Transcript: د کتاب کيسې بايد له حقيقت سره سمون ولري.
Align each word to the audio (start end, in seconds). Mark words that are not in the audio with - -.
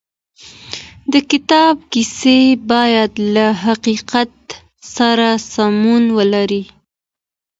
د 1.11 1.13
کتاب 1.31 1.75
کيسې 1.91 2.39
بايد 2.69 3.11
له 3.33 3.45
حقيقت 3.65 4.33
سره 4.95 5.29
سمون 5.53 6.03
ولري. 6.17 6.63